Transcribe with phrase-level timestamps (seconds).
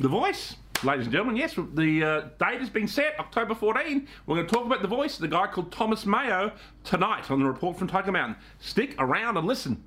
[0.00, 1.36] The Voice, ladies and gentlemen.
[1.36, 4.08] Yes, the uh, date has been set, October 14.
[4.24, 6.52] We're going to talk about The Voice, the guy called Thomas Mayo,
[6.84, 8.36] tonight on the report from Tiger Mountain.
[8.60, 9.84] Stick around and listen.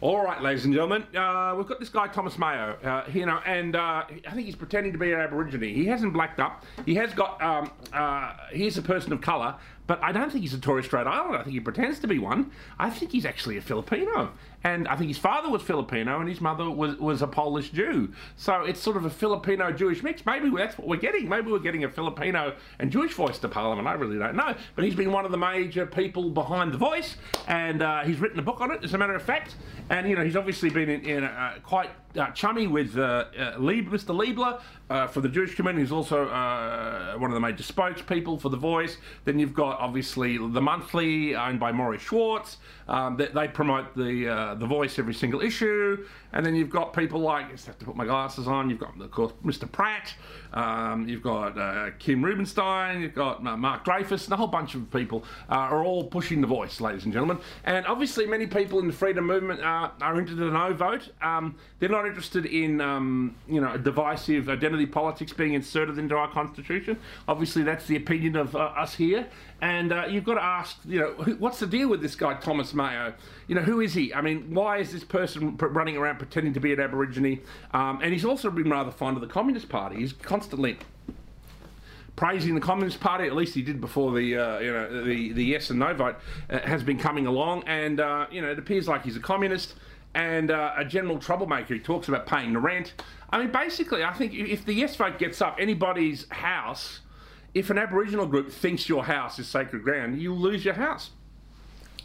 [0.00, 3.40] All right, ladies and gentlemen, uh, we've got this guy Thomas Mayo, uh, you know,
[3.44, 5.74] and uh, I think he's pretending to be an Aborigine.
[5.74, 6.64] He hasn't blacked up.
[6.86, 7.42] He has got.
[7.42, 9.56] Um, uh, he's a person of colour,
[9.88, 11.38] but I don't think he's a Torres Strait Islander.
[11.38, 12.52] I think he pretends to be one.
[12.78, 16.40] I think he's actually a Filipino, and I think his father was Filipino and his
[16.40, 18.12] mother was was a Polish Jew.
[18.36, 20.26] So it's sort of a Filipino Jewish mix.
[20.26, 21.28] Maybe that's what we're getting.
[21.28, 23.88] Maybe we're getting a Filipino and Jewish voice to Parliament.
[23.88, 24.54] I really don't know.
[24.76, 27.16] But he's been one of the major people behind the voice,
[27.48, 28.84] and uh, he's written a book on it.
[28.84, 29.56] As a matter of fact
[29.90, 33.54] and you know he's obviously been in, in uh, quite uh, chummy with uh, uh
[33.58, 34.14] Lieb, Mr.
[34.14, 35.82] Leibler uh, for the Jewish community.
[35.82, 36.26] He's also
[37.18, 38.96] one of the major spokespeople for The Voice.
[39.24, 42.58] Then you've got obviously The Monthly, owned by Morry Schwartz.
[42.88, 46.06] Um, they, they, promote the The Voice every single issue.
[46.32, 48.78] And then you've got people like, I just have to put my glasses on, you've
[48.78, 49.70] got, of course, Mr.
[49.70, 50.14] Pratt,
[50.52, 55.24] um, you've got Kim Rubenstein, you've got Mark Dreyfus, and a whole bunch of people
[55.48, 57.38] are all pushing The Voice, ladies and gentlemen.
[57.64, 61.10] And obviously, many people in the freedom movement are, are into the no vote.
[61.22, 66.30] Um, they're not interested in, um, you know, divisive identity politics being inserted into our
[66.30, 66.98] constitution.
[67.26, 69.26] Obviously, that's the opinion of uh, us here.
[69.92, 73.12] Uh, you've got to ask, you know, what's the deal with this guy, Thomas Mayo?
[73.46, 74.14] You know, who is he?
[74.14, 77.40] I mean, why is this person running around pretending to be an Aborigine?
[77.72, 79.96] Um, and he's also been rather fond of the Communist Party.
[79.96, 80.78] He's constantly
[82.18, 85.44] praising the Communist Party, at least he did before the uh, you know the the
[85.44, 86.16] yes and no vote
[86.50, 89.74] uh, has been coming along, and uh, you know it appears like he's a communist
[90.14, 91.74] and uh, a general troublemaker.
[91.74, 92.94] He talks about paying the rent.
[93.30, 97.00] I mean, basically, I think if the yes vote gets up, anybody's house,
[97.54, 101.10] if an Aboriginal group thinks your house is sacred ground, you lose your house.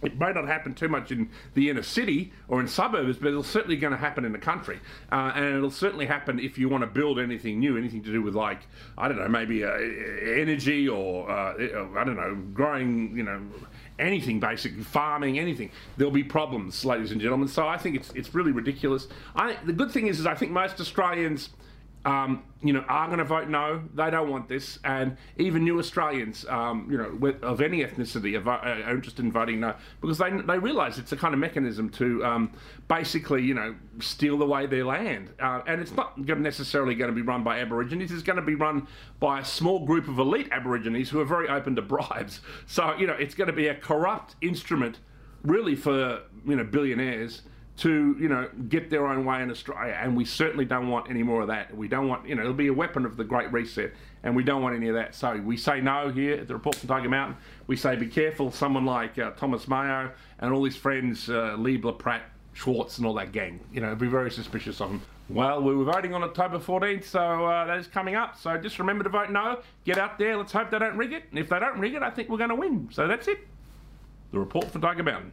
[0.00, 3.48] It may not happen too much in the inner city or in suburbs, but it's
[3.48, 4.78] certainly going to happen in the country.
[5.10, 8.22] Uh, and it'll certainly happen if you want to build anything new, anything to do
[8.22, 8.60] with, like,
[8.96, 11.54] I don't know, maybe uh, energy or, uh,
[11.96, 13.40] I don't know, growing, you know,
[13.98, 17.48] anything basically, farming, anything, there'll be problems, ladies and gentlemen.
[17.48, 19.08] So I think it's it's really ridiculous.
[19.34, 21.50] I the good thing is, is I think most Australians
[22.04, 23.82] um, you know, are going to vote no.
[23.94, 28.34] They don't want this, and even new Australians, um, you know, with, of any ethnicity,
[28.44, 31.88] are, are, interested in voting no because they they realise it's a kind of mechanism
[31.90, 32.52] to um,
[32.88, 37.22] basically, you know, steal away their land, uh, and it's not necessarily going to be
[37.22, 38.10] run by Aborigines.
[38.10, 38.86] It's going to be run
[39.20, 42.40] by a small group of elite Aborigines who are very open to bribes.
[42.66, 44.98] So you know, it's going to be a corrupt instrument,
[45.42, 47.42] really, for you know billionaires
[47.78, 51.22] to you know get their own way in Australia, and we certainly don't want any
[51.22, 51.74] more of that.
[51.76, 53.92] We don't want you know it'll be a weapon of the Great Reset,
[54.24, 55.14] and we don't want any of that.
[55.14, 57.36] So we say no here at the report from Tiger Mountain.
[57.66, 61.96] We say be careful, someone like uh, Thomas Mayo and all his friends, uh, Leibler,
[61.96, 62.22] Pratt,
[62.52, 63.60] Schwartz, and all that gang.
[63.72, 65.02] You know, be very suspicious of them.
[65.28, 68.38] Well, we were voting on October 14th, so uh, that is coming up.
[68.38, 69.60] So just remember to vote no.
[69.84, 70.36] Get out there.
[70.36, 71.24] Let's hope they don't rig it.
[71.30, 72.88] And if they don't rig it, I think we're going to win.
[72.90, 73.40] So that's it.
[74.32, 75.32] The report from Tiger Mountain.